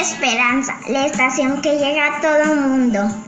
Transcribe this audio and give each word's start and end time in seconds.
Esperanza, 0.00 0.78
la 0.88 1.06
estación 1.06 1.60
que 1.60 1.76
llega 1.76 2.18
a 2.18 2.20
todo 2.20 2.54
mundo. 2.54 3.27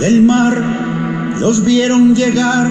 Del 0.00 0.22
mar 0.22 0.62
los 1.40 1.64
vieron 1.64 2.14
llegar. 2.14 2.68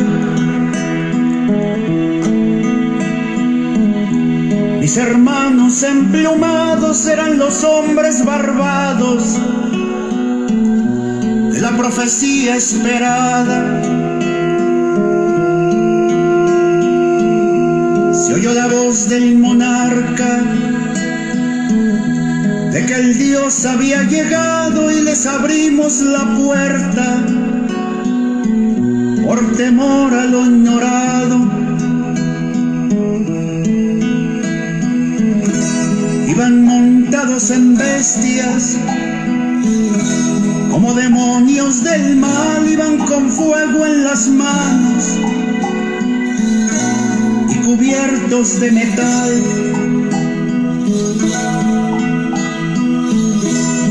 Mis 4.79 4.97
hermanos 4.97 5.32
emplumados 5.83 7.05
eran 7.07 7.37
los 7.37 7.63
hombres 7.63 8.25
barbados 8.25 9.39
de 11.51 11.61
la 11.61 11.77
profecía 11.77 12.55
esperada. 12.55 13.81
Se 18.13 18.33
oyó 18.33 18.53
la 18.53 18.67
voz 18.67 19.09
del 19.09 19.37
monarca 19.37 20.41
de 22.71 22.85
que 22.85 22.93
el 22.95 23.17
Dios 23.17 23.65
había 23.65 24.03
llegado 24.03 24.91
y 24.91 25.01
les 25.01 25.25
abrimos 25.25 26.01
la 26.01 26.35
puerta 26.35 27.23
por 29.25 29.55
temor 29.55 30.13
a 30.13 30.25
lo 30.25 30.45
ignorado. 30.45 31.22
En 37.33 37.75
bestias, 37.75 38.77
como 40.69 40.93
demonios 40.93 41.83
del 41.83 42.17
mal, 42.17 42.69
iban 42.71 42.99
con 42.99 43.27
fuego 43.27 43.87
en 43.87 44.03
las 44.03 44.27
manos 44.27 45.17
y 47.49 47.55
cubiertos 47.65 48.59
de 48.59 48.71
metal. 48.71 49.43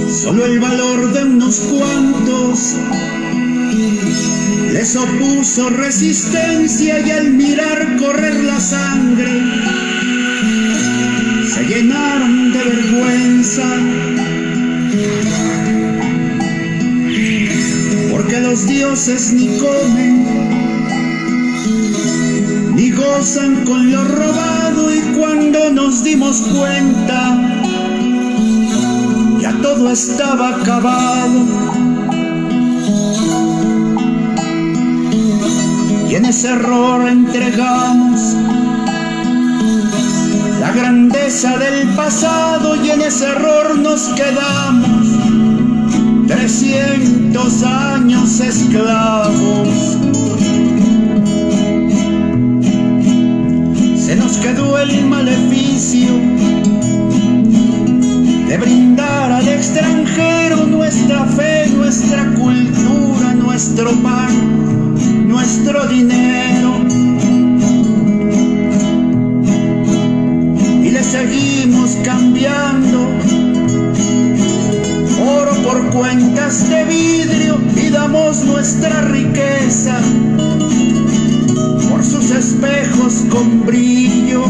Solo 0.08 0.46
el 0.46 0.60
valor 0.60 1.12
de 1.12 1.24
unos 1.24 1.58
cuantos 1.58 2.76
les 4.72 4.94
opuso 4.94 5.68
resistencia 5.68 7.00
y 7.00 7.10
al 7.10 7.30
mirar 7.32 7.96
correr 7.96 8.44
la 8.44 8.60
sangre 8.60 9.82
se 11.54 11.64
llenaron 11.64 12.52
de 12.52 12.64
vergüenza. 12.64 13.21
Porque 18.12 18.38
los 18.38 18.68
dioses 18.68 19.32
ni 19.32 19.48
comen 19.58 20.24
ni 22.76 22.90
gozan 22.92 23.64
con 23.64 23.90
lo 23.90 24.04
robado 24.04 24.94
y 24.94 25.00
cuando 25.18 25.70
nos 25.70 26.04
dimos 26.04 26.40
cuenta 26.56 27.36
ya 29.40 29.52
todo 29.60 29.90
estaba 29.90 30.50
acabado. 30.60 31.44
Y 36.08 36.14
en 36.14 36.26
ese 36.26 36.50
error 36.50 37.08
entregamos 37.08 38.36
la 40.62 40.70
grandeza 40.70 41.58
del 41.58 41.88
pasado 41.96 42.76
y 42.76 42.90
en 42.90 43.02
ese 43.02 43.24
error 43.26 43.76
nos 43.80 44.02
quedamos. 44.10 45.08
Trescientos 46.28 47.64
años 47.64 48.38
esclavos. 48.38 49.68
Se 53.96 54.14
nos 54.14 54.36
quedó 54.36 54.78
el 54.78 55.04
maleficio 55.06 56.12
de 58.46 58.56
brindar 58.56 59.32
al 59.32 59.48
extranjero 59.48 60.64
nuestra 60.66 61.24
fe, 61.24 61.66
nuestra 61.74 62.24
cultura, 62.36 63.34
nuestro 63.34 63.90
pan, 64.00 65.26
nuestro 65.26 65.88
dinero. 65.88 66.81
Seguimos 71.12 71.90
cambiando 72.02 73.06
oro 75.20 75.52
por 75.62 75.90
cuentas 75.90 76.70
de 76.70 76.84
vidrio 76.84 77.60
y 77.76 77.90
damos 77.90 78.42
nuestra 78.44 79.02
riqueza 79.02 80.00
por 81.90 82.02
sus 82.02 82.30
espejos 82.30 83.26
con 83.30 83.66
brillo. 83.66 84.42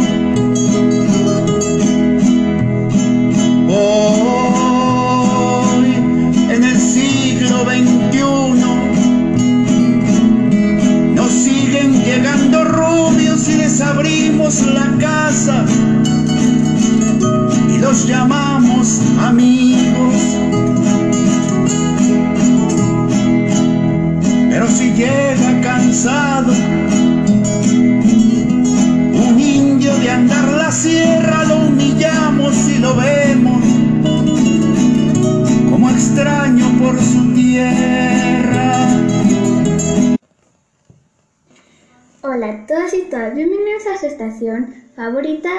Todas, 42.92 43.34
bienvenidos 43.34 43.86
a 43.86 43.98
su 43.98 44.04
estación 44.04 44.74
favorita 44.94 45.50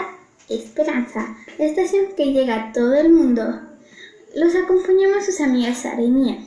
Esperanza, 0.50 1.36
la 1.58 1.66
estación 1.66 2.06
que 2.16 2.32
llega 2.32 2.56
a 2.56 2.74
todo 2.74 2.94
el 2.94 3.12
mundo. 3.12 3.60
Los 4.36 4.54
acompañamos 4.54 5.26
sus 5.26 5.42
amigas 5.42 5.80
Sara 5.80 6.04
y 6.04 6.12
Mía. 6.12 6.46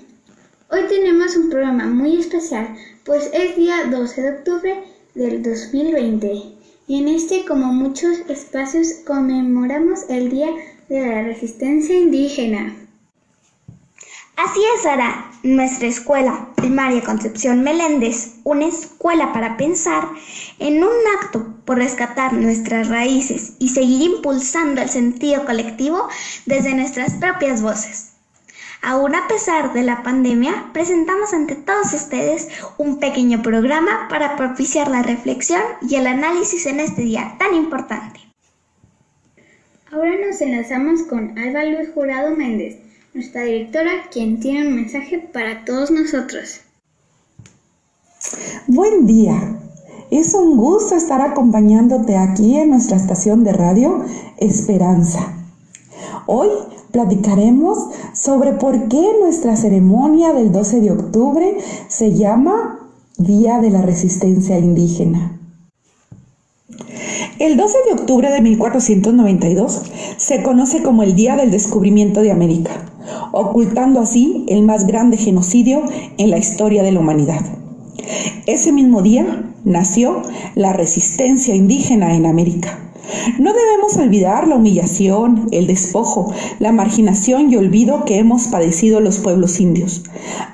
Hoy 0.70 0.82
tenemos 0.88 1.36
un 1.36 1.50
programa 1.50 1.86
muy 1.86 2.20
especial, 2.20 2.76
pues 3.04 3.30
es 3.32 3.56
día 3.56 3.86
12 3.90 4.22
de 4.22 4.30
octubre 4.30 4.84
del 5.16 5.42
2020 5.42 6.42
y 6.86 6.98
en 7.00 7.08
este, 7.08 7.44
como 7.44 7.72
muchos 7.72 8.18
espacios, 8.28 8.86
conmemoramos 9.04 10.08
el 10.08 10.30
Día 10.30 10.50
de 10.88 11.00
la 11.00 11.24
Resistencia 11.24 11.96
Indígena. 11.98 12.85
Así 14.36 14.60
es, 14.74 14.82
Sara. 14.82 15.30
Nuestra 15.42 15.88
escuela 15.88 16.48
primaria 16.56 17.02
Concepción 17.02 17.62
Meléndez, 17.62 18.34
una 18.44 18.66
escuela 18.66 19.32
para 19.32 19.56
pensar, 19.56 20.08
en 20.58 20.84
un 20.84 20.90
acto 21.18 21.54
por 21.64 21.78
rescatar 21.78 22.34
nuestras 22.34 22.88
raíces 22.88 23.54
y 23.58 23.70
seguir 23.70 24.02
impulsando 24.02 24.82
el 24.82 24.90
sentido 24.90 25.46
colectivo 25.46 26.08
desde 26.44 26.74
nuestras 26.74 27.14
propias 27.14 27.62
voces. 27.62 28.12
Aún 28.82 29.14
a 29.14 29.26
pesar 29.26 29.72
de 29.72 29.82
la 29.82 30.02
pandemia, 30.02 30.68
presentamos 30.74 31.32
ante 31.32 31.54
todos 31.54 31.94
ustedes 31.94 32.48
un 32.76 33.00
pequeño 33.00 33.40
programa 33.40 34.06
para 34.10 34.36
propiciar 34.36 34.88
la 34.88 35.02
reflexión 35.02 35.62
y 35.88 35.94
el 35.94 36.06
análisis 36.06 36.66
en 36.66 36.80
este 36.80 37.02
día 37.02 37.36
tan 37.38 37.54
importante. 37.54 38.20
Ahora 39.90 40.12
nos 40.26 40.40
enlazamos 40.42 41.04
con 41.04 41.38
Alba 41.38 41.64
Luis 41.64 41.88
Jurado 41.94 42.36
Méndez, 42.36 42.85
nuestra 43.16 43.44
directora, 43.44 43.90
quien 44.12 44.40
tiene 44.40 44.68
un 44.68 44.74
mensaje 44.74 45.18
para 45.18 45.64
todos 45.64 45.90
nosotros. 45.90 46.60
Buen 48.66 49.06
día. 49.06 49.58
Es 50.10 50.34
un 50.34 50.58
gusto 50.58 50.94
estar 50.94 51.22
acompañándote 51.22 52.14
aquí 52.14 52.58
en 52.58 52.70
nuestra 52.70 52.98
estación 52.98 53.42
de 53.42 53.54
radio 53.54 54.04
Esperanza. 54.36 55.34
Hoy 56.26 56.48
platicaremos 56.92 57.88
sobre 58.12 58.52
por 58.52 58.88
qué 58.88 59.12
nuestra 59.18 59.56
ceremonia 59.56 60.34
del 60.34 60.52
12 60.52 60.82
de 60.82 60.90
octubre 60.90 61.56
se 61.88 62.12
llama 62.12 62.90
Día 63.16 63.60
de 63.60 63.70
la 63.70 63.80
Resistencia 63.80 64.58
Indígena. 64.58 65.40
El 67.38 67.58
12 67.58 67.76
de 67.86 68.00
octubre 68.00 68.30
de 68.30 68.40
1492 68.40 69.82
se 70.16 70.42
conoce 70.42 70.82
como 70.82 71.02
el 71.02 71.14
Día 71.14 71.36
del 71.36 71.50
Descubrimiento 71.50 72.22
de 72.22 72.32
América, 72.32 72.70
ocultando 73.30 74.00
así 74.00 74.46
el 74.48 74.62
más 74.62 74.86
grande 74.86 75.18
genocidio 75.18 75.82
en 76.16 76.30
la 76.30 76.38
historia 76.38 76.82
de 76.82 76.92
la 76.92 77.00
humanidad. 77.00 77.44
Ese 78.46 78.72
mismo 78.72 79.02
día 79.02 79.52
nació 79.64 80.22
la 80.54 80.72
resistencia 80.72 81.54
indígena 81.54 82.14
en 82.14 82.24
América. 82.24 82.78
No 83.38 83.52
debemos 83.52 83.98
olvidar 83.98 84.48
la 84.48 84.56
humillación, 84.56 85.48
el 85.52 85.66
despojo, 85.66 86.32
la 86.58 86.72
marginación 86.72 87.52
y 87.52 87.56
olvido 87.56 88.06
que 88.06 88.18
hemos 88.18 88.48
padecido 88.48 89.00
los 89.00 89.18
pueblos 89.18 89.60
indios. 89.60 90.04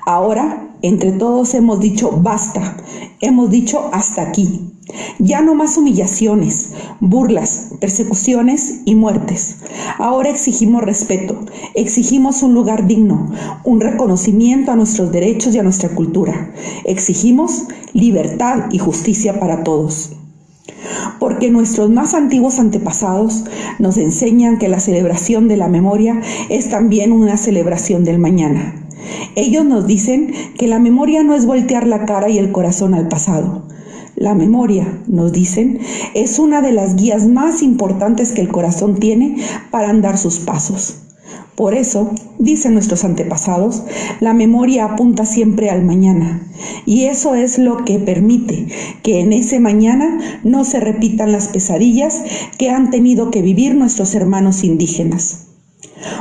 Ahora, 0.05 0.67
entre 0.81 1.13
todos 1.13 1.53
hemos 1.53 1.79
dicho 1.79 2.11
basta, 2.11 2.75
hemos 3.21 3.49
dicho 3.49 3.89
hasta 3.93 4.21
aquí. 4.23 4.72
Ya 5.17 5.41
no 5.41 5.55
más 5.55 5.77
humillaciones, 5.77 6.71
burlas, 6.99 7.69
persecuciones 7.79 8.81
y 8.85 8.95
muertes. 8.95 9.57
Ahora 9.97 10.29
exigimos 10.29 10.83
respeto, 10.83 11.45
exigimos 11.73 12.43
un 12.43 12.53
lugar 12.53 12.85
digno, 12.85 13.31
un 13.63 13.79
reconocimiento 13.79 14.71
a 14.71 14.75
nuestros 14.75 15.11
derechos 15.11 15.55
y 15.55 15.59
a 15.59 15.63
nuestra 15.63 15.89
cultura. 15.89 16.51
Exigimos 16.83 17.63
libertad 17.93 18.65
y 18.71 18.79
justicia 18.79 19.39
para 19.39 19.63
todos. 19.63 20.11
Porque 21.19 21.49
nuestros 21.49 21.89
más 21.89 22.13
antiguos 22.13 22.59
antepasados 22.59 23.45
nos 23.79 23.97
enseñan 23.97 24.57
que 24.57 24.67
la 24.67 24.81
celebración 24.81 25.47
de 25.47 25.57
la 25.57 25.69
memoria 25.69 26.21
es 26.49 26.69
también 26.69 27.13
una 27.13 27.37
celebración 27.37 28.03
del 28.03 28.19
mañana. 28.19 28.83
Ellos 29.35 29.65
nos 29.65 29.87
dicen 29.87 30.33
que 30.57 30.67
la 30.67 30.79
memoria 30.79 31.23
no 31.23 31.35
es 31.35 31.45
voltear 31.45 31.87
la 31.87 32.05
cara 32.05 32.29
y 32.29 32.37
el 32.37 32.51
corazón 32.51 32.93
al 32.93 33.07
pasado, 33.07 33.63
la 34.15 34.33
memoria, 34.35 35.01
nos 35.07 35.31
dicen, 35.31 35.79
es 36.13 36.39
una 36.39 36.61
de 36.61 36.71
las 36.71 36.95
guías 36.95 37.27
más 37.27 37.61
importantes 37.61 38.31
que 38.31 38.41
el 38.41 38.49
corazón 38.49 38.99
tiene 38.99 39.37
para 39.71 39.89
andar 39.89 40.17
sus 40.17 40.39
pasos. 40.39 40.97
Por 41.55 41.75
eso, 41.75 42.11
dicen 42.39 42.73
nuestros 42.73 43.03
antepasados, 43.03 43.83
la 44.19 44.33
memoria 44.33 44.85
apunta 44.85 45.25
siempre 45.25 45.69
al 45.69 45.83
mañana, 45.83 46.47
y 46.85 47.05
eso 47.05 47.35
es 47.35 47.59
lo 47.59 47.85
que 47.85 47.99
permite 47.99 48.67
que 49.03 49.19
en 49.19 49.33
ese 49.33 49.59
mañana 49.59 50.17
no 50.43 50.63
se 50.63 50.79
repitan 50.79 51.31
las 51.31 51.49
pesadillas 51.49 52.23
que 52.57 52.69
han 52.69 52.89
tenido 52.89 53.29
que 53.29 53.43
vivir 53.43 53.75
nuestros 53.75 54.15
hermanos 54.15 54.63
indígenas. 54.63 55.42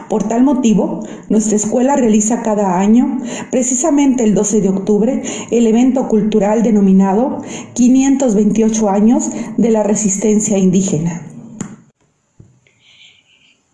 Por 0.09 0.29
tal 0.29 0.43
motivo, 0.43 1.01
nuestra 1.29 1.57
escuela 1.57 1.97
realiza 1.97 2.43
cada 2.43 2.79
año, 2.79 3.19
precisamente 3.51 4.25
el 4.25 4.35
12 4.35 4.61
de 4.61 4.69
octubre, 4.69 5.23
el 5.51 5.67
evento 5.67 6.09
cultural 6.09 6.63
denominado 6.63 7.43
528 7.75 8.91
años 8.91 9.31
de 9.57 9.71
la 9.71 9.83
resistencia 9.83 10.59
indígena. 10.59 11.27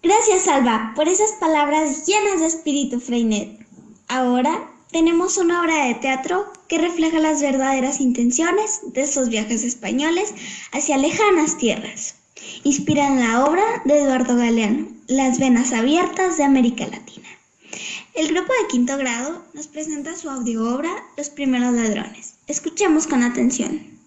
Gracias, 0.02 0.48
Alba, 0.48 0.92
por 0.94 1.08
esas 1.08 1.32
palabras 1.32 2.06
llenas 2.06 2.40
de 2.40 2.46
espíritu 2.46 3.00
Freinet. 3.00 3.58
Ahora 4.08 4.70
tenemos 4.90 5.36
una 5.36 5.60
obra 5.60 5.84
de 5.84 5.94
teatro 5.96 6.46
que 6.66 6.78
refleja 6.78 7.18
las 7.18 7.42
verdaderas 7.42 8.00
intenciones 8.00 8.80
de 8.92 9.02
esos 9.02 9.28
viajes 9.28 9.64
españoles 9.64 10.32
hacia 10.72 10.96
lejanas 10.96 11.58
tierras. 11.58 12.17
Inspira 12.64 13.06
en 13.06 13.20
la 13.20 13.44
obra 13.44 13.62
de 13.84 14.00
Eduardo 14.00 14.36
Galeano, 14.36 14.88
Las 15.06 15.38
venas 15.38 15.72
abiertas 15.72 16.36
de 16.36 16.44
América 16.44 16.86
Latina. 16.86 17.28
El 18.14 18.28
grupo 18.28 18.52
de 18.52 18.68
quinto 18.68 18.96
grado 18.96 19.44
nos 19.54 19.66
presenta 19.66 20.16
su 20.16 20.28
audio 20.28 20.74
obra 20.74 20.90
Los 21.16 21.30
primeros 21.30 21.72
ladrones. 21.72 22.34
Escuchemos 22.46 23.06
con 23.06 23.22
atención. 23.22 23.97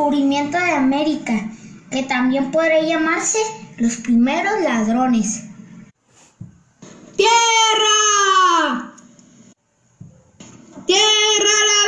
Descubrimiento 0.00 0.56
de 0.56 0.72
América, 0.72 1.34
que 1.90 2.02
también 2.04 2.50
podría 2.50 2.80
llamarse 2.80 3.38
los 3.76 3.96
primeros 3.96 4.58
ladrones. 4.62 5.44
¡Tierra! 7.16 8.94
¡Tierra 10.86 11.52
a 11.60 11.66
la 11.66 11.82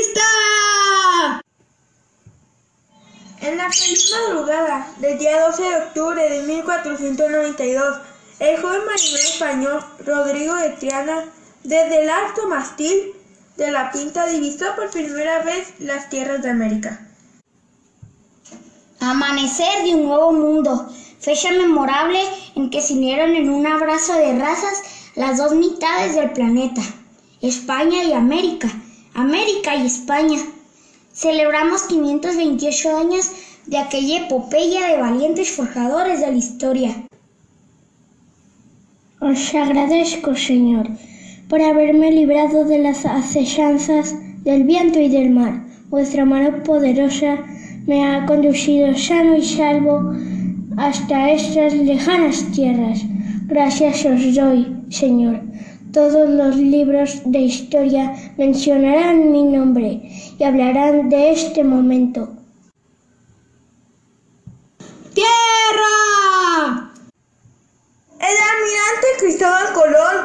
vista! 0.00 1.42
En 3.42 3.58
la 3.58 3.70
feliz 3.70 4.12
madrugada 4.12 4.90
del 5.00 5.18
día 5.18 5.42
12 5.48 5.62
de 5.62 5.76
octubre 5.76 6.30
de 6.30 6.42
1492, 6.44 7.98
el 8.40 8.62
joven 8.62 8.86
marinero 8.86 9.18
español 9.18 9.84
Rodrigo 10.06 10.56
de 10.56 10.70
Triana, 10.70 11.24
desde 11.64 12.02
el 12.02 12.08
alto 12.08 12.48
mastil 12.48 13.12
de 13.58 13.70
la 13.70 13.92
Pinta, 13.92 14.24
divisó 14.26 14.74
por 14.74 14.90
primera 14.90 15.42
vez 15.42 15.74
las 15.80 16.08
tierras 16.08 16.40
de 16.40 16.48
América. 16.48 17.07
Amanecer 19.00 19.84
de 19.84 19.94
un 19.94 20.06
nuevo 20.06 20.32
mundo, 20.32 20.88
fecha 21.20 21.52
memorable 21.52 22.18
en 22.56 22.68
que 22.68 22.80
se 22.80 22.94
unieron 22.94 23.36
en 23.36 23.48
un 23.48 23.66
abrazo 23.66 24.14
de 24.14 24.36
razas 24.36 24.82
las 25.14 25.38
dos 25.38 25.54
mitades 25.54 26.16
del 26.16 26.32
planeta. 26.32 26.82
España 27.40 28.02
y 28.02 28.12
América, 28.12 28.68
América 29.14 29.76
y 29.76 29.86
España. 29.86 30.38
Celebramos 31.12 31.82
528 31.82 32.96
años 32.96 33.30
de 33.66 33.78
aquella 33.78 34.26
epopeya 34.26 34.88
de 34.88 34.98
valientes 34.98 35.50
forjadores 35.50 36.20
de 36.20 36.32
la 36.32 36.36
historia. 36.36 37.06
Os 39.20 39.54
agradezco, 39.54 40.34
Señor, 40.34 40.88
por 41.48 41.60
haberme 41.60 42.10
librado 42.10 42.64
de 42.64 42.78
las 42.78 43.04
acechanzas 43.04 44.14
del 44.42 44.64
viento 44.64 44.98
y 44.98 45.08
del 45.08 45.30
mar. 45.30 45.64
Vuestra 45.88 46.24
mano 46.24 46.62
poderosa 46.64 47.44
me 47.88 48.06
ha 48.06 48.26
conducido 48.26 48.94
sano 48.94 49.34
y 49.36 49.42
salvo 49.42 50.12
hasta 50.76 51.30
estas 51.30 51.72
lejanas 51.72 52.44
tierras. 52.54 53.00
Gracias 53.46 54.04
os 54.04 54.34
doy, 54.34 54.76
Señor. 54.90 55.40
Todos 55.90 56.28
los 56.28 56.54
libros 56.56 57.22
de 57.24 57.40
historia 57.40 58.14
mencionarán 58.36 59.32
mi 59.32 59.42
nombre 59.42 60.02
y 60.38 60.44
hablarán 60.44 61.08
de 61.08 61.30
este 61.32 61.64
momento. 61.64 62.28
¡Tierra! 65.14 65.96
El 68.20 68.36
almirante 68.50 69.08
Cristóbal 69.18 69.72
Colón 69.72 70.16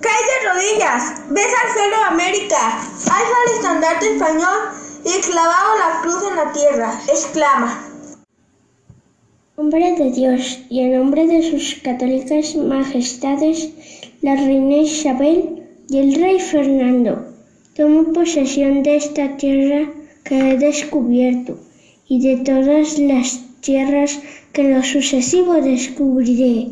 cae 0.00 0.22
de 0.30 0.36
rodillas, 0.48 1.02
besa 1.30 1.56
al 1.64 1.72
suelo 1.74 1.96
de 1.96 2.04
América, 2.14 2.78
alza 2.78 3.36
el 3.44 3.56
estandarte 3.56 4.12
español 4.14 4.87
y 5.04 5.20
clavado 5.20 5.78
la 5.78 6.00
cruz 6.02 6.22
en 6.30 6.36
la 6.36 6.52
tierra, 6.52 7.00
exclama. 7.08 7.84
nombre 9.56 9.94
de 9.96 10.10
Dios 10.10 10.60
y 10.68 10.80
en 10.80 10.98
nombre 10.98 11.26
de 11.26 11.42
sus 11.42 11.80
católicas 11.82 12.54
majestades, 12.56 13.70
la 14.22 14.36
reina 14.36 14.76
Isabel 14.78 15.62
y 15.88 15.98
el 15.98 16.14
rey 16.14 16.40
Fernando, 16.40 17.26
tomo 17.74 18.12
posesión 18.12 18.82
de 18.82 18.96
esta 18.96 19.36
tierra 19.36 19.92
que 20.24 20.38
he 20.38 20.58
descubierto 20.58 21.58
y 22.08 22.20
de 22.20 22.36
todas 22.44 22.98
las 22.98 23.40
tierras 23.60 24.18
que 24.52 24.62
en 24.62 24.74
lo 24.74 24.82
sucesivo 24.82 25.54
descubriré. 25.54 26.68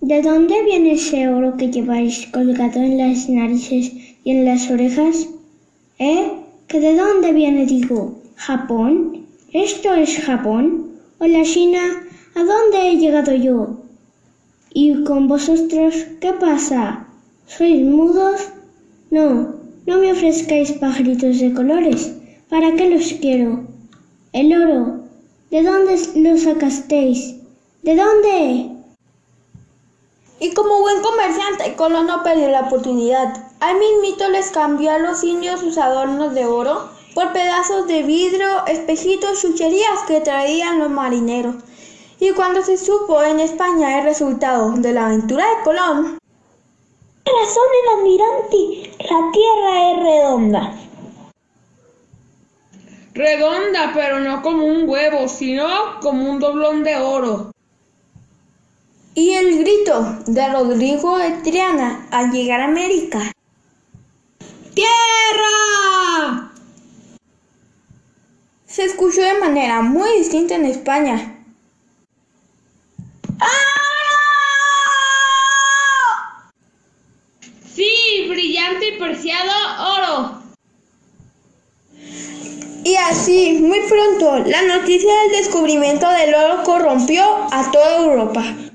¿De 0.00 0.20
dónde 0.20 0.64
viene 0.64 0.92
ese 0.92 1.28
oro 1.28 1.56
que 1.56 1.70
lleváis 1.70 2.26
colgado 2.32 2.80
en 2.80 2.98
las 2.98 3.28
narices 3.28 3.92
y 4.24 4.30
en 4.32 4.44
las 4.44 4.68
orejas? 4.70 5.28
¿Eh? 6.02 6.32
¿Que 6.66 6.80
de 6.80 6.96
dónde 6.96 7.32
viene, 7.32 7.64
digo? 7.64 8.20
¿Japón? 8.34 9.24
¿Esto 9.52 9.94
es 9.94 10.18
Japón? 10.18 10.98
¿O 11.20 11.26
la 11.26 11.44
China? 11.44 11.82
¿A 12.34 12.40
dónde 12.42 12.88
he 12.88 12.96
llegado 12.96 13.32
yo? 13.32 13.82
¿Y 14.74 15.04
con 15.04 15.28
vosotros 15.28 15.94
qué 16.20 16.32
pasa? 16.32 17.06
¿Sois 17.46 17.80
mudos? 17.84 18.48
No, 19.12 19.54
no 19.86 19.98
me 19.98 20.10
ofrezcáis 20.10 20.72
pajaritos 20.72 21.38
de 21.38 21.54
colores. 21.54 22.12
¿Para 22.50 22.74
qué 22.74 22.90
los 22.90 23.12
quiero? 23.20 23.62
El 24.32 24.60
oro. 24.60 25.04
¿De 25.52 25.62
dónde 25.62 25.94
lo 26.16 26.36
sacasteis? 26.36 27.36
¿De 27.84 27.94
dónde? 27.94 28.72
Y 30.40 30.52
como 30.52 30.80
buen 30.80 31.00
comerciante, 31.00 31.76
Colón 31.76 32.08
no 32.08 32.24
perdió 32.24 32.48
la 32.48 32.62
oportunidad. 32.62 33.51
Al 33.62 33.78
mismito 33.78 34.28
les 34.28 34.50
cambió 34.50 34.90
a 34.90 34.98
los 34.98 35.22
indios 35.22 35.60
sus 35.60 35.78
adornos 35.78 36.34
de 36.34 36.46
oro 36.46 36.90
por 37.14 37.32
pedazos 37.32 37.86
de 37.86 38.02
vidrio, 38.02 38.66
espejitos, 38.66 39.40
chucherías 39.40 40.02
que 40.08 40.20
traían 40.20 40.80
los 40.80 40.90
marineros. 40.90 41.54
Y 42.18 42.32
cuando 42.32 42.64
se 42.64 42.76
supo 42.76 43.22
en 43.22 43.38
España 43.38 44.00
el 44.00 44.04
resultado 44.04 44.72
de 44.72 44.92
la 44.92 45.06
aventura 45.06 45.44
de 45.46 45.62
Colón, 45.62 46.18
razón 47.24 47.68
el 47.82 47.98
almirante, 47.98 48.96
la 48.98 49.30
tierra 49.30 49.92
es 49.92 49.96
redonda. 50.02 50.74
Redonda, 53.14 53.92
pero 53.94 54.18
no 54.18 54.42
como 54.42 54.66
un 54.66 54.88
huevo, 54.88 55.28
sino 55.28 55.68
como 56.00 56.28
un 56.28 56.40
doblón 56.40 56.82
de 56.82 56.96
oro. 56.96 57.52
y 59.14 59.30
el 59.34 59.58
grito 59.58 60.18
de 60.26 60.48
Rodrigo 60.48 61.16
de 61.18 61.30
Triana 61.42 62.08
al 62.10 62.32
llegar 62.32 62.60
a 62.60 62.64
América, 62.64 63.30
¡Tierra! 64.74 65.02
se 68.72 68.84
escuchó 68.84 69.20
de 69.20 69.38
manera 69.38 69.82
muy 69.82 70.08
distinta 70.16 70.54
en 70.54 70.64
España. 70.64 71.44
Sí, 77.74 78.26
brillante 78.30 78.88
y 78.88 78.98
preciado 78.98 79.52
oro. 79.96 80.42
Y 82.84 82.96
así, 82.96 83.58
muy 83.60 83.80
pronto, 83.80 84.38
la 84.38 84.62
noticia 84.62 85.14
del 85.22 85.32
descubrimiento 85.32 86.08
del 86.08 86.34
oro 86.34 86.62
corrompió 86.64 87.22
a 87.50 87.70
toda 87.70 87.98
Europa. 87.98 88.71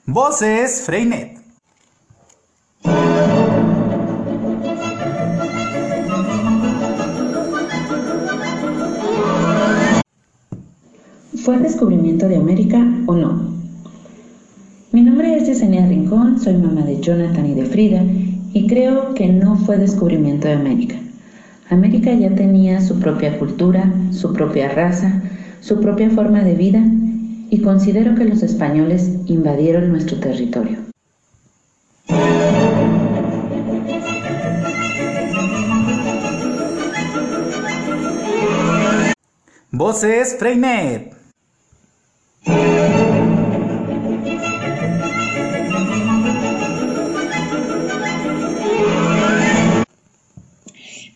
Voces 0.05 0.83
Freinet. 0.83 1.39
¿Fue 11.43 11.55
el 11.55 11.63
descubrimiento 11.63 12.27
de 12.27 12.37
América 12.37 12.77
o 13.07 13.15
no? 13.15 13.54
Mi 14.95 15.01
nombre 15.01 15.35
es 15.35 15.45
Yesenia 15.45 15.85
Rincón, 15.85 16.39
soy 16.39 16.53
mamá 16.53 16.83
de 16.83 17.01
Jonathan 17.01 17.45
y 17.45 17.53
de 17.53 17.65
Frida 17.65 18.01
y 18.53 18.65
creo 18.65 19.13
que 19.13 19.27
no 19.27 19.57
fue 19.57 19.77
descubrimiento 19.77 20.47
de 20.47 20.53
América. 20.53 20.95
América 21.69 22.13
ya 22.13 22.33
tenía 22.33 22.79
su 22.79 22.97
propia 23.01 23.37
cultura, 23.37 23.93
su 24.11 24.31
propia 24.31 24.69
raza, 24.69 25.21
su 25.59 25.81
propia 25.81 26.09
forma 26.11 26.45
de 26.45 26.53
vida 26.53 26.81
y 27.49 27.59
considero 27.59 28.15
que 28.15 28.23
los 28.23 28.41
españoles 28.41 29.11
invadieron 29.25 29.89
nuestro 29.89 30.17
territorio. 30.17 30.77
Voces 39.71 40.37
Freinet. 40.39 41.15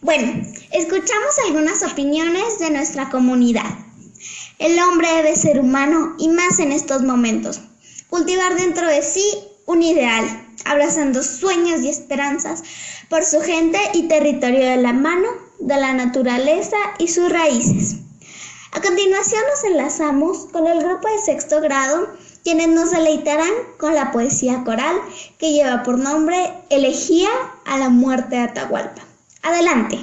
Bueno, 0.09 0.41
escuchamos 0.71 1.37
algunas 1.45 1.83
opiniones 1.83 2.57
de 2.57 2.71
nuestra 2.71 3.11
comunidad. 3.11 3.77
El 4.57 4.79
hombre 4.79 5.07
debe 5.07 5.35
ser 5.35 5.59
humano 5.59 6.15
y 6.17 6.29
más 6.29 6.57
en 6.57 6.71
estos 6.71 7.03
momentos. 7.03 7.61
Cultivar 8.09 8.55
dentro 8.55 8.87
de 8.87 9.03
sí 9.03 9.23
un 9.67 9.83
ideal, 9.83 10.25
abrazando 10.65 11.21
sueños 11.21 11.81
y 11.81 11.89
esperanzas 11.89 12.63
por 13.07 13.23
su 13.23 13.39
gente 13.41 13.77
y 13.93 14.07
territorio 14.07 14.61
de 14.61 14.77
la 14.77 14.93
mano, 14.93 15.27
de 15.59 15.77
la 15.77 15.93
naturaleza 15.93 16.77
y 16.97 17.09
sus 17.09 17.29
raíces. 17.29 17.97
A 18.71 18.81
continuación 18.81 19.43
nos 19.47 19.63
enlazamos 19.63 20.47
con 20.51 20.65
el 20.65 20.79
grupo 20.79 21.07
de 21.07 21.19
sexto 21.19 21.61
grado, 21.61 22.09
quienes 22.43 22.69
nos 22.69 22.89
deleitarán 22.89 23.53
con 23.77 23.93
la 23.93 24.11
poesía 24.11 24.63
coral 24.63 24.99
que 25.37 25.53
lleva 25.53 25.83
por 25.83 25.99
nombre 25.99 26.51
Elegía 26.71 27.29
a 27.65 27.77
la 27.77 27.89
muerte 27.89 28.37
de 28.37 28.41
Atahualpa. 28.41 29.08
Adelante. 29.41 29.97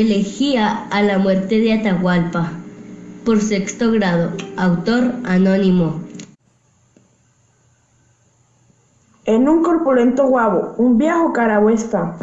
Elegía 0.00 0.86
a 0.92 1.02
la 1.02 1.18
muerte 1.18 1.58
de 1.58 1.72
Atahualpa. 1.72 2.52
Por 3.24 3.42
sexto 3.42 3.90
grado. 3.90 4.32
Autor 4.56 5.12
anónimo. 5.24 6.04
En 9.24 9.48
un 9.48 9.64
corpulento 9.64 10.28
guabo, 10.28 10.76
un 10.78 10.98
viejo 10.98 11.32
carahuesta. 11.32 12.16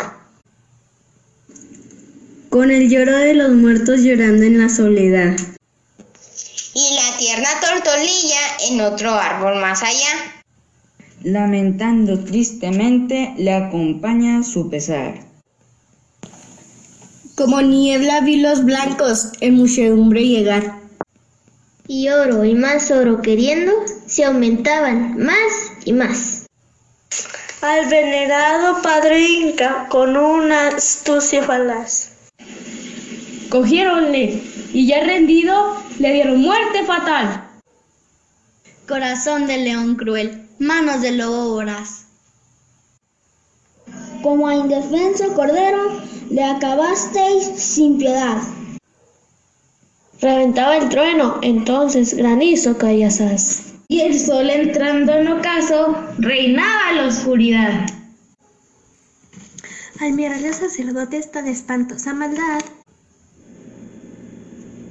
Con 2.50 2.72
el 2.72 2.90
lloro 2.90 3.18
de 3.18 3.34
los 3.34 3.52
muertos 3.52 4.04
llorando 4.04 4.44
en 4.44 4.58
la 4.58 4.70
soledad. 4.70 5.36
Y 6.74 6.96
la 6.96 7.18
tierna 7.18 7.50
tortolilla 7.60 8.40
en 8.70 8.80
otro 8.80 9.12
árbol 9.12 9.60
más 9.60 9.84
allá. 9.84 10.44
Lamentando 11.24 12.24
tristemente 12.24 13.34
le 13.38 13.54
acompaña 13.54 14.44
su 14.44 14.70
pesar. 14.70 15.35
Como 17.36 17.62
niebla 17.62 18.22
vi 18.22 18.38
los 18.38 18.64
blancos 18.64 19.32
en 19.42 19.56
muchedumbre 19.56 20.26
llegar. 20.26 20.80
Y 21.86 22.08
oro 22.08 22.46
y 22.46 22.56
más 22.56 22.90
oro 22.92 23.22
queriendo, 23.22 23.74
se 24.06 24.24
aumentaban 24.24 25.18
más 25.18 25.74
y 25.84 25.92
más. 25.92 26.46
Al 27.62 27.90
venerado 27.90 28.82
padre 28.82 29.20
Inca 29.20 29.88
con 29.90 30.16
una 30.16 30.70
astucia 30.70 31.44
falaz. 31.44 32.12
Cogiéronle 33.50 34.42
y 34.72 34.88
ya 34.88 35.04
rendido 35.04 35.76
le 36.00 36.14
dieron 36.14 36.40
muerte 36.40 36.86
fatal. 36.86 37.50
Corazón 38.88 39.46
de 39.46 39.58
león 39.58 39.96
cruel, 39.96 40.48
manos 40.60 41.02
de 41.02 41.12
lobo 41.12 41.50
voraz. 41.50 42.06
Como 44.22 44.48
a 44.48 44.56
indefenso 44.56 45.34
cordero 45.34 46.02
le 46.30 46.44
acabasteis 46.44 47.44
sin 47.58 47.98
piedad. 47.98 48.42
Reventaba 50.22 50.78
el 50.78 50.90
trueno, 50.90 51.40
entonces 51.42 52.16
granizo 52.16 52.78
callazas. 52.78 53.74
Y 53.88 54.02
el 54.02 54.20
sol 54.20 54.50
entrando 54.50 55.14
en 55.14 55.28
ocaso, 55.28 55.96
reinaba 56.18 56.94
la 56.94 57.08
oscuridad. 57.08 57.86
Al 60.00 60.14
mirar 60.14 60.42
los 60.42 60.56
sacerdotes 60.56 61.32
tan 61.32 61.48
espantosa 61.48 62.14
maldad. 62.14 62.62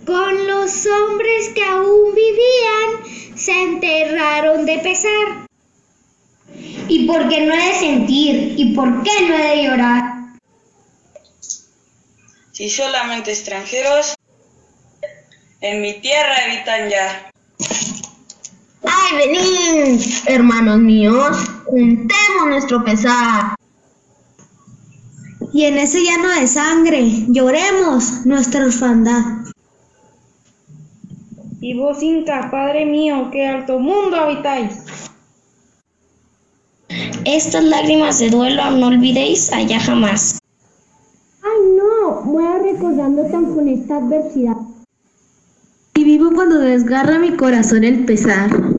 Con 0.06 0.46
los 0.46 0.86
hombres 0.86 1.48
que 1.54 1.64
aún 1.64 2.14
vivían, 2.14 3.36
se 3.36 3.52
enterraron 3.62 4.66
de 4.66 4.78
pesar. 4.78 5.46
¿Y 6.88 7.06
por 7.06 7.28
qué 7.28 7.46
no 7.46 7.54
he 7.54 7.68
de 7.68 7.74
sentir? 7.74 8.54
¿Y 8.56 8.74
por 8.74 9.02
qué 9.02 9.28
no 9.28 9.34
he 9.34 9.56
de 9.56 9.64
llorar? 9.64 10.13
Si 12.54 12.70
solamente 12.70 13.32
extranjeros 13.32 14.14
en 15.60 15.82
mi 15.82 15.94
tierra 15.94 16.36
habitan 16.46 16.88
ya. 16.88 17.32
¡Ay, 18.84 19.16
venid, 19.16 20.00
hermanos 20.26 20.78
míos! 20.78 21.36
Juntemos 21.64 22.46
nuestro 22.46 22.84
pesar. 22.84 23.56
Y 25.52 25.64
en 25.64 25.78
ese 25.78 26.00
llano 26.04 26.28
de 26.28 26.46
sangre 26.46 27.02
lloremos 27.26 28.24
nuestra 28.24 28.66
orfandad. 28.66 29.48
Y 31.60 31.76
vos, 31.76 32.04
Inca, 32.04 32.52
Padre 32.52 32.86
mío, 32.86 33.30
que 33.32 33.48
alto 33.48 33.80
mundo 33.80 34.16
habitáis. 34.16 34.84
Estas 37.24 37.64
lágrimas 37.64 38.20
de 38.20 38.30
duelo 38.30 38.70
no 38.70 38.86
olvidéis 38.86 39.52
allá 39.52 39.80
jamás. 39.80 40.38
Recordando 42.64 43.24
tan 43.26 43.54
funesta 43.54 43.98
adversidad. 43.98 44.56
Y 45.94 46.04
vivo 46.04 46.32
cuando 46.34 46.58
desgarra 46.58 47.18
mi 47.18 47.36
corazón 47.36 47.84
el 47.84 48.06
pesar. 48.06 48.73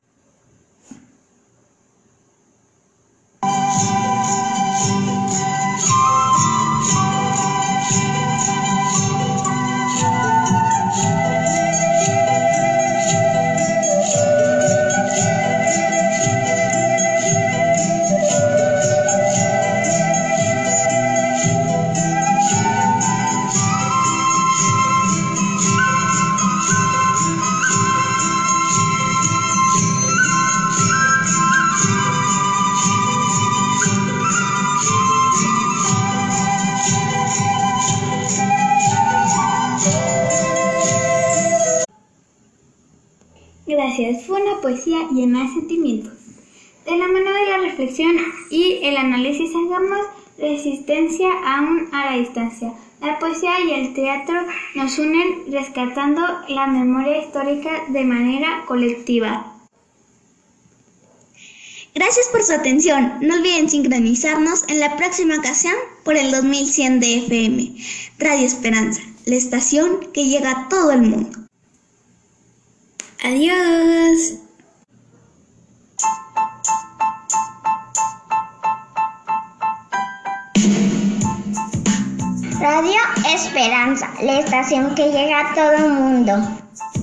Llena 45.16 45.44
de 45.44 45.50
sentimientos. 45.50 46.14
De 46.86 46.96
la 46.96 47.08
mano 47.08 47.32
de 47.32 47.50
la 47.50 47.58
reflexión 47.58 48.16
y 48.50 48.80
el 48.84 48.98
análisis 48.98 49.50
hagamos 49.56 50.06
resistencia 50.38 51.30
aún 51.46 51.90
a 51.92 52.12
la 52.12 52.18
distancia. 52.18 52.74
La 53.02 53.20
poesía 53.20 53.60
y 53.62 53.72
el 53.72 53.94
teatro 53.94 54.36
nos 54.76 54.98
unen 55.00 55.52
rescatando 55.52 56.22
la 56.48 56.68
memoria 56.68 57.24
histórica 57.24 57.86
de 57.90 58.04
manera 58.04 58.64
colectiva. 58.68 59.52
Gracias 61.96 62.28
por 62.28 62.44
su 62.44 62.54
atención. 62.54 63.20
No 63.22 63.36
olviden 63.36 63.70
sincronizarnos 63.70 64.66
en 64.68 64.80
la 64.80 64.98
próxima 64.98 65.38
ocasión 65.38 65.76
por 66.04 66.18
el 66.18 66.30
2100 66.32 67.00
de 67.00 67.18
FM. 67.20 67.76
Radio 68.20 68.46
Esperanza, 68.46 69.02
la 69.26 69.36
estación 69.36 70.12
que 70.14 70.26
llega 70.26 70.52
a 70.52 70.70
todo 70.70 70.92
el 70.92 71.02
mundo. 71.04 71.30
Adiós. 73.24 74.45
Radio 82.66 82.98
Esperanza, 83.32 84.10
la 84.24 84.40
estación 84.40 84.96
que 84.96 85.12
llega 85.12 85.52
a 85.52 85.54
todo 85.54 85.86
el 85.86 85.92
mundo. 85.92 86.65